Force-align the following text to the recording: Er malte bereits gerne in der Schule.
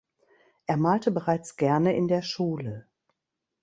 Er 0.65 0.77
malte 0.77 1.11
bereits 1.11 1.57
gerne 1.57 1.95
in 1.95 2.07
der 2.07 2.23
Schule. 2.23 2.87